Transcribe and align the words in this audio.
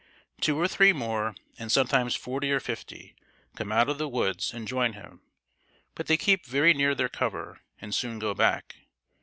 Two 0.39 0.59
or 0.59 0.67
three 0.67 0.93
more, 0.93 1.35
and 1.59 1.71
sometimes 1.71 2.15
forty 2.15 2.51
or 2.51 2.59
fifty, 2.59 3.15
come 3.55 3.71
out 3.71 3.87
of 3.87 3.99
the 3.99 4.09
woods 4.09 4.51
and 4.51 4.67
join 4.67 4.93
him, 4.93 5.21
but 5.93 6.07
they 6.07 6.17
keep 6.17 6.47
very 6.47 6.73
near 6.73 6.95
their 6.95 7.07
cover, 7.07 7.59
and 7.79 7.93
soon 7.93 8.17
go 8.17 8.33
back. 8.33 8.77